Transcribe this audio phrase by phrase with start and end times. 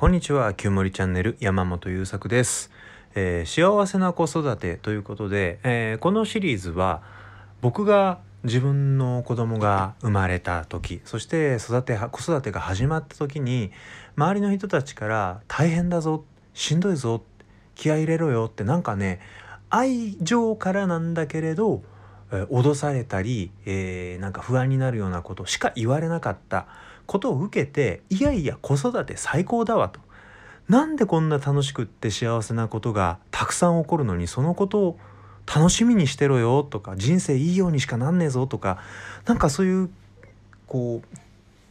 [0.00, 2.70] こんにちは、きゅうもりチャンネル山本優作です、
[3.14, 7.02] えー幸せな子育てということで、えーこのシリーズは
[7.60, 13.72] 僕が自分の子供が生まれた時そして育て子育てが始まった時に
[14.16, 16.24] 周りの人たちから「大変だぞ
[16.54, 17.22] しんどいぞ
[17.74, 19.20] 気合い入れろよ」ってなんかね
[19.68, 21.82] 愛情からなんだけれど、
[22.30, 26.66] 脅されたり、えーなんか不安になるようなことしか言われなかった
[27.06, 30.00] ことを受けていやいや子育て最高だわと。
[30.68, 34.98] なんでこんな楽しくって幸せなことがたくさん起こるのにそのことを
[35.52, 38.78] 楽しみにしてろよとか人生いいようにしかなんねえぞとか
[39.26, 39.90] なんかそういう
[40.68, 41.02] こ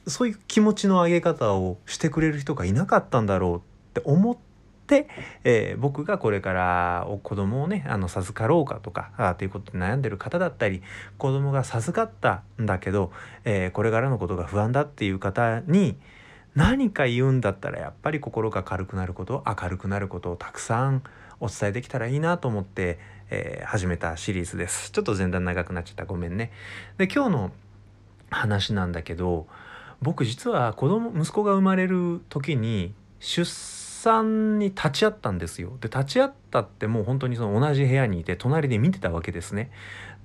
[0.05, 4.48] うそういう気持ちの上げ方をしてくれる人がいなかったんだろうって思って、
[5.43, 10.81] えー僕がこれからお子供をねあの授かろうかとかあということで悩んでる方だったり
[11.17, 13.11] 子供が授かったんだけど、
[13.45, 15.97] えーこれからのことが不安だっていう方に
[16.55, 21.03] 何か言うんだったらやっぱり心が軽くなること明るくなることをたくさん
[21.39, 24.91] お伝えできたらいいなと思って、えー始めたシリーズです。
[24.91, 26.05] ちょっと前段長くなっちゃった。
[26.05, 26.51] ごめんね。
[26.97, 27.51] で今日の
[28.31, 29.47] 話なんだけど
[30.01, 35.77] 僕実は子供息子が生まれる時に出産さんに立ち会ったんですよ。
[35.81, 39.71] で立ち会ったってもう本当にその同じ部屋にいて隣で見てたわけですね。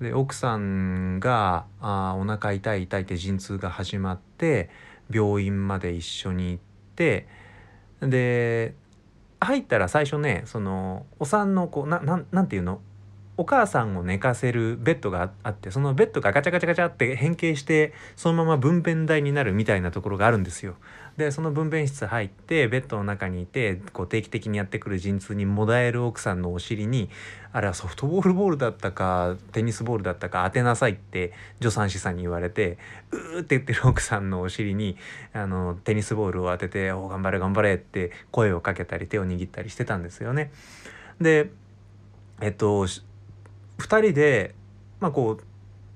[0.01, 4.71] で奥さんがあお腹痛い痛いって陣痛が始まって
[5.11, 6.63] 病院まで一緒に行っ
[6.97, 7.27] て
[8.01, 8.75] で
[9.41, 12.81] 入ったら最初ねそのお産のこうなななんていうの？
[13.37, 20.77] お母さんを寝かせるベッドがあってそのベッドがガチャガチャガチャって変形してそのまま分娩台になるみたいなところがあるんですよ。
[21.17, 27.09] でその分娩室入ってベッドの中にいてこう定期的にやってくる陣痛にもだえる奥さんのお尻に
[27.53, 32.79] あれはソフトボールボールだったかテニスボールだったか当てなさいって助産師さんに言われて
[33.13, 34.97] うーって言ってる奥さんのお尻に
[35.33, 40.51] あのテニスボールを当てて「お頑張れ頑張れ」って声をかけたり手を握ったりしてたんですよね。
[41.21, 41.51] で
[42.41, 42.87] えっと
[43.79, 44.55] 2人で
[45.01, 45.39] まあこ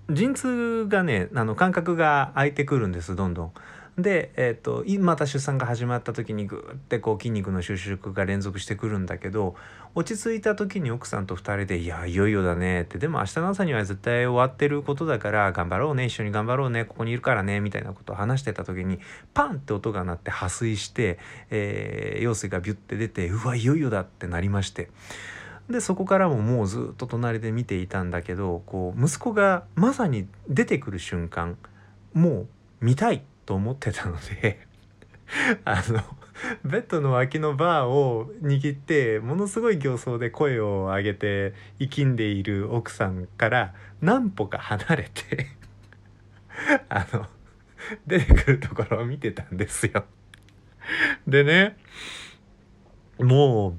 [0.08, 3.52] う陣痛がねあの感覚が空いてくるんですどんどん。
[3.98, 9.56] で、えっとまた出産が始まった時にグーってこう筋肉の収縮が連続してくるんだけど
[9.96, 19.00] 落ち着いた時に奥さんと2人で「いやいよいよだね」って「でも明日の朝には絶対終わってることだから頑張ろうね一緒に頑張ろうねここにいるからね」みたいなことを話してた時に
[19.34, 21.18] パンって音が鳴って破水して、
[21.50, 24.90] えー羊水がビュッて出て「うわいよいよだ」ってなりまして。
[25.70, 31.58] でそこからももうずっと隣で見ていたんだけどこう息子がまさに出てくる瞬間
[32.14, 32.48] もう
[32.80, 34.66] 見たいと思ってたので
[35.64, 36.02] あの
[36.64, 45.48] ベッドの脇のバーを握ってものすごい形相で声を上げて生きんでいる奥さんから何歩か離れて
[46.88, 47.26] あの
[48.06, 50.04] 出てくるところを見てたんですよ。
[51.26, 51.76] でね
[53.18, 53.74] もう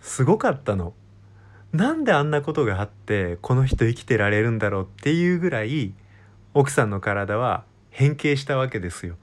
[0.00, 0.94] すごかったの。
[1.72, 5.92] なんであんなことがあってこの人生きてられるんだろうっていうぐらい
[6.52, 9.16] 奥さんの体は変形したわけですよ。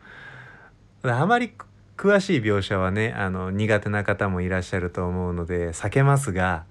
[1.03, 1.53] あまり
[1.97, 6.66] 詳しい描写はねあの苦手な方もいらっしゃると思うので避けますが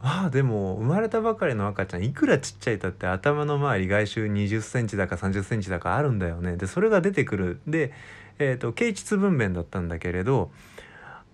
[0.00, 6.56] ああでも生まれたばかりの赤ちゃんいくらちっちゃいたって頭の周り外周2 0センチだか3 0センチだかあるんだよね。
[6.56, 7.92] でそれが出てくるで、
[8.38, 10.50] えー、と経腟分娩だったんだけれど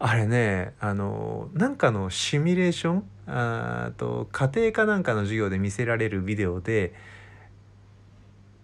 [0.04, 6.92] あれねあのなんかのシミュレーションあと家庭科なんかの授業で見せられるビデオで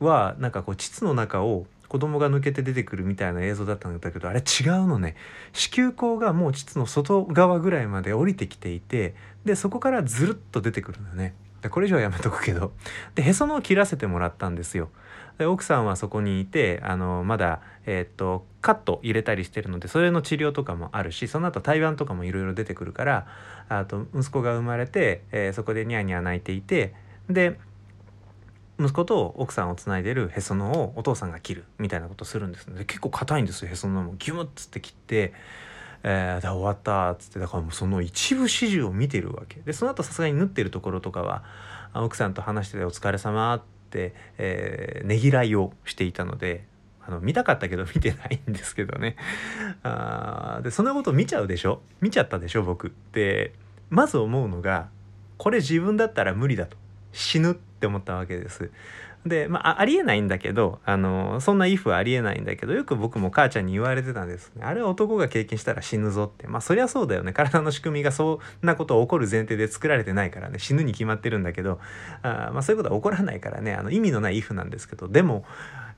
[0.00, 5.14] はなんかこう膣の中を子供が抜けて出てくるみたいな映像だったんだけどあれ違うのね。
[5.52, 11.34] 子宮口がもう膣の外側ぐらいまで降りてきていてでそこからずるっと出てくるのよね。
[11.62, 12.72] でこれ以上はやめとくけど。
[13.14, 14.90] でへそのを切らせてもらったんですよ。
[15.38, 23.26] で奥さんはそこにいてあのまだ、えーっとカット入れたりしてるのでそれの治療とかもあるしその後台湾とかもいろいろ出てくるから
[23.68, 26.94] あと息子が生まれて、えーそこでニャーニャー泣いていて
[27.30, 27.58] で
[28.80, 34.14] 息子と奥さんをつないでるへその緒をお父さんが切るみたいなことするんですで結構硬いんですよへその緒も。
[34.18, 35.32] ギュムッつって切って。
[36.02, 39.60] えー、で終わったっつってだからもうその一部始終を見てるわけ。
[39.60, 41.44] でその後さすがに縫ってるところとかは
[41.94, 46.64] 奥さんと話してて「お疲れ様って、えーねぎらいをしていたので
[47.06, 49.16] あの見たかったけど見てないんですけどね。
[49.82, 51.80] あーでそんなこと見ちゃうでしょ？
[52.00, 52.92] 見ちゃったでしょ僕。
[53.12, 53.52] で
[53.90, 54.88] まず思うのが
[55.38, 56.76] これ自分だったら無理だと。
[57.12, 58.70] 死ぬって思ったわけです。
[59.28, 66.46] で、まあ、ありえないんだけどあのそんな「if」はありえないんだけどよく僕も母ちゃんに言われてたんですあれは男が経験したら死ぬぞって。
[66.46, 67.32] まあそりゃそうだよね。
[67.32, 70.58] 体の仕組みがそんなこと起こる前提で作られてないからね。
[70.58, 71.80] 死ぬに決まってるんだけど
[72.22, 73.74] あまあそういうことは起こらないからね。
[73.74, 75.44] あの意味のない「if」なんですけどでも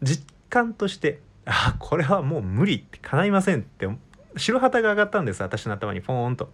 [0.02, 3.88] 実感としてあこれはもう無理って叶いませんって
[4.36, 6.50] 白旗が上がったんです私の頭にポーンと。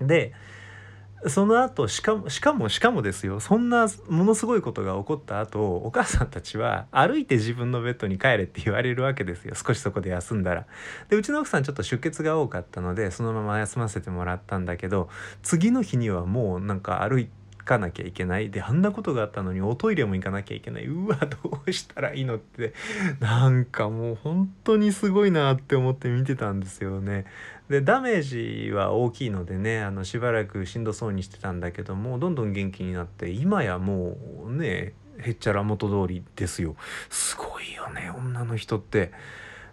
[0.00, 0.32] で
[1.26, 10.66] その後しかもしかもしかもですよそんなものすごいことが起こった後お母さんたちは歩いて自分のベッドに帰れって言われるわけですよ少しそこで休んだら。
[11.08, 15.08] でうちの奥さんちょっと出血が多かったのでそのまま休ませてもらったんだけど
[15.42, 18.50] 次の日にはもうなんか歩いてかなきゃいけない。
[18.50, 20.86] であんなことがあったのにおトイレも行かなきゃいけない。
[20.86, 22.74] うわどうしたらいいのって。
[23.20, 27.26] なんかもう本当にすごいなって思って見てたんですよね。
[27.68, 36.74] でダメージは大きいのでねあのしばらくしんどそうにしてたんだけどもどんどん元気になって今やもうねへっちゃら元通りですよ。
[37.08, 39.12] すごいよね女の人って。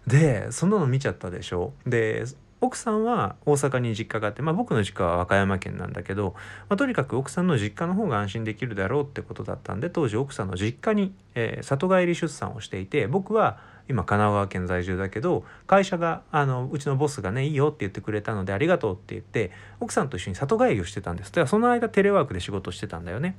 [0.06, 1.72] でそんなの見ちゃったでしょ？
[1.86, 2.24] で
[2.60, 6.34] 奥さんは大阪に実家があって、まあ、僕の実家は和歌山県なんだけど、
[6.68, 13.58] まあ、とにかく奥さんの実家の方が安心できるだろうってことだったんで当時奥さんの実家に、えー、里帰り出産をしていて僕は
[13.88, 19.50] 今神奈川県在住だけど会社があのうちのボスがねいいよって言ってくれたのでありがとうって言って
[19.80, 23.36] 奥さんと一緒に里帰りをしてたんですだからその間テレワークで仕事してたんだよね。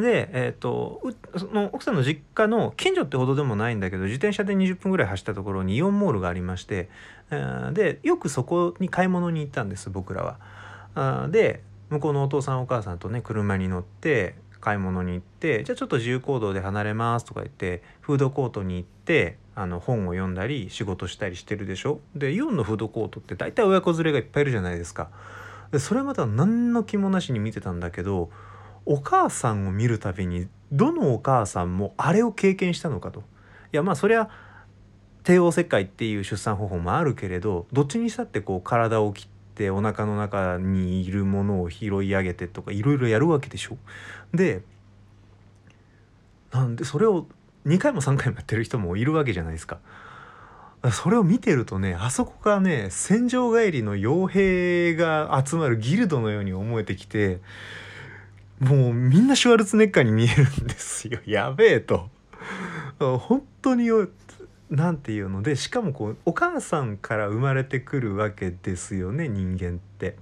[0.00, 1.02] で、えーと、
[1.36, 6.88] その奥さんの実家の近所ってほどでもないんだけど自転車で20分ぐらい走ったところにイオンモールがありまして、
[7.30, 10.38] えー、でよくそこに買い物に行ったんです僕らは。
[10.94, 25.10] あで向こうのお父さんお母さんとね車に乗って買い物に行ってじゃあちょっと自由行動で離れますとか言ってフードコートに行ってあの本を読んだり仕事したりしてるでしょでイオンのフードコートって大体親子連れがいっぱいいるじゃないですか。
[25.72, 28.30] でそれまた何の気もなしに見てたんだけど
[28.90, 33.20] お母さんを見るたびにどのお母さんもあれを経験したのかと。
[33.20, 33.22] い
[33.72, 34.30] やまあそりゃ
[35.24, 43.76] 帝王切開っていう出産方法もあるけれどどっちにしたってこう体を切ってお腹の中にいるものを拾い上げてとかいろいろやるわけでしょ。
[44.32, 44.62] で
[46.50, 47.26] なんでそれを
[47.66, 49.80] 2回も3回もやってる人もいるわけじゃないですか。
[50.92, 57.40] それを見てるとねあそこがね戦場帰りの傭兵が集まるギルドのように思えてきて
[58.60, 61.20] もうみんなシュワルツネッカーに見えるんですよ。
[61.26, 62.10] やべえと。
[62.98, 63.88] 本当に
[64.70, 70.16] 何て言うのでしかもこうお母さんから生まれてくるわけですよね人間って。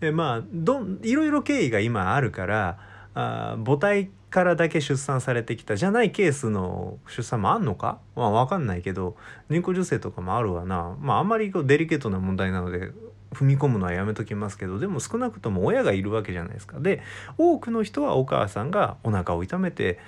[0.00, 2.78] でまあどいろいろ経緯が今あるから
[3.14, 7.98] あ母体からだけ出産されてきたじゃないケースの出産もあんのか？
[8.14, 9.16] まあ分かんないけど
[9.48, 10.96] 人工授精とかもあるわな。
[11.00, 12.92] まああんまりこうデリケートな問題なので
[13.36, 16.80] 踏み込むのはやめときますけどでも少なくとも親がいるわけじゃないですか。
[16.80, 17.02] で
[17.36, 19.98] 多くの人はお母さんがお腹を痛めて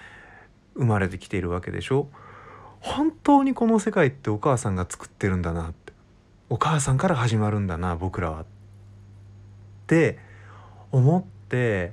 [0.75, 2.09] 生まれてきているわけでしょ。
[2.81, 5.93] 本当にこの世界ってお母さんが作ってるんだなって
[6.49, 8.45] お母さんから始まるんだな僕らはっ
[9.87, 10.19] て
[10.93, 11.93] 思って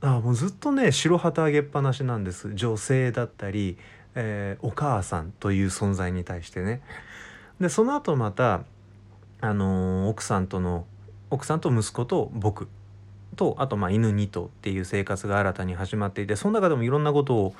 [0.00, 3.78] あもうずっとね白旗あげっぱなしなんです女性だったり、
[4.14, 6.82] えー、お母さんという存在に対してね。
[7.60, 8.62] でその後また
[9.40, 10.86] あの、奥さんとの
[11.30, 12.68] 奥さんと息子と僕。
[13.36, 17.54] とあとまあ犬2頭っていう生活が新たに始まっていてその中でもいろんなことを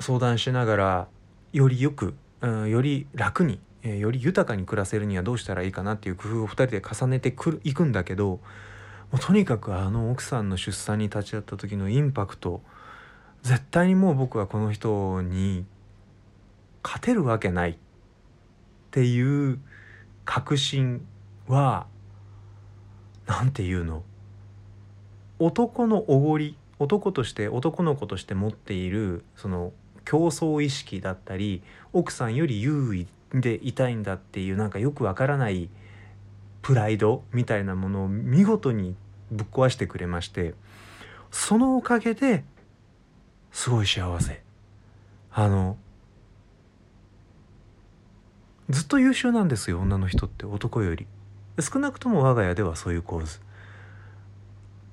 [0.00, 1.08] 相談しながら
[1.52, 8.40] よりよく、うん、より楽に、え、より豊かに暮らせるにはどうしたらいいかなっていう工夫を2人で重ねてくるいくんだけども
[9.14, 12.60] うとにかくあの奥さんの出産に立ち会った時のインパクト
[13.42, 15.64] 絶対にもう僕はこの人に
[16.82, 17.76] 勝てるわけないっ
[18.90, 19.60] ていう
[20.24, 21.06] 確信
[21.48, 21.86] は
[23.26, 24.02] 何て言うの？
[25.38, 29.72] 男のおごり男として男の子として持っているその
[30.04, 31.62] 競争意識だったり
[31.92, 35.68] 奥さんより優位でいたいんだっていうなんかよくわからない
[36.62, 38.96] プライドみたいなものを見事に
[39.30, 40.54] ぶっ壊してくれまして
[41.30, 42.44] そのおかげで
[43.52, 44.42] すごい幸せ。
[45.32, 45.76] あの
[48.70, 51.06] ずっと優秀なんですよ女の人って男より。
[51.60, 53.40] 少なくとも我が家ではそういう構図。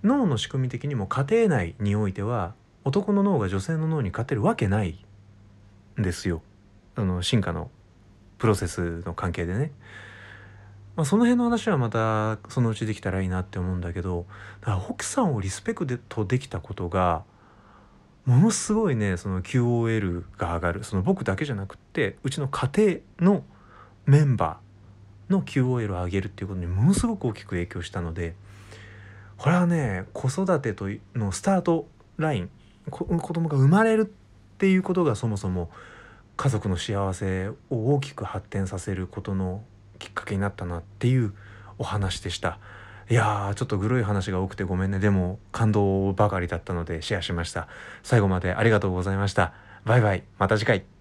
[0.04, 5.04] 脳の仕組み的にも家庭内においては男の脳が女性の脳に勝てるわけない
[6.00, 6.42] んですよ。
[6.96, 7.70] あの進化の
[8.38, 9.72] プロセスの関係でね、
[10.96, 14.26] まあ、その辺の話はまたそのうちできたらいいなって思うんだけど
[14.62, 17.24] だから奥さんをリスペクトできたことが
[18.26, 20.84] ものすごいねその QOL が上がる。
[20.84, 22.70] その僕だけじゃなくってうちの家
[23.20, 23.44] 庭の
[24.06, 28.36] メンバーの QOL を上げるっていうことにものすごく大きく影響したので
[29.38, 32.50] これはね子育てとのスタートライン
[32.90, 35.70] 子供が生まれるっていうことがそもそも
[36.38, 39.64] 家族の幸せを大きく発展させることの
[40.00, 41.34] きっかけになったなっていう
[41.78, 42.58] お話でした。
[43.10, 45.00] いやーちょっとグロい話が多くてごめんね。
[45.00, 47.68] でも感動ばかりだったのでシェアしました。
[48.04, 49.54] 最後までありがとうございました。
[49.86, 50.24] バイバイ。
[50.40, 51.01] また次回。